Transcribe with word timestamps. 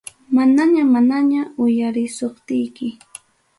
Manaña 0.37 0.83
manaña 0.95 1.41
uyarisuptiki. 1.63 2.87